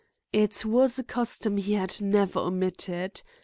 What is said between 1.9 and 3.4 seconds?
never omitted.